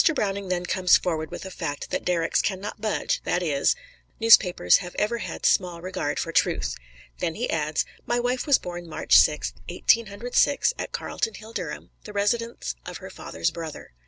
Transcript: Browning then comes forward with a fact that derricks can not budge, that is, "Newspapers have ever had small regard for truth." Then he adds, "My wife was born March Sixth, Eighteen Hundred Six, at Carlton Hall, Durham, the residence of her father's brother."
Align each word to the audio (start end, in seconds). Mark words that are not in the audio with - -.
Browning 0.15 0.47
then 0.47 0.65
comes 0.65 0.97
forward 0.97 1.29
with 1.29 1.45
a 1.45 1.51
fact 1.51 1.91
that 1.91 2.03
derricks 2.03 2.41
can 2.41 2.59
not 2.59 2.81
budge, 2.81 3.21
that 3.23 3.43
is, 3.43 3.75
"Newspapers 4.19 4.77
have 4.77 4.95
ever 4.95 5.19
had 5.19 5.45
small 5.45 5.79
regard 5.79 6.17
for 6.17 6.31
truth." 6.31 6.73
Then 7.19 7.35
he 7.35 7.47
adds, 7.51 7.85
"My 8.07 8.19
wife 8.19 8.47
was 8.47 8.57
born 8.57 8.89
March 8.89 9.15
Sixth, 9.15 9.53
Eighteen 9.69 10.07
Hundred 10.07 10.33
Six, 10.33 10.73
at 10.79 10.91
Carlton 10.91 11.35
Hall, 11.35 11.53
Durham, 11.53 11.91
the 12.05 12.13
residence 12.13 12.73
of 12.83 12.97
her 12.97 13.11
father's 13.11 13.51
brother." 13.51 13.93